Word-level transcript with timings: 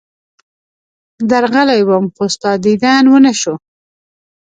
درغلی 1.29 1.81
وم، 1.87 2.05
خو 2.15 2.25
ستا 2.33 2.51
دیدن 2.63 3.03
ونه 3.07 3.33
شو. 3.39 3.55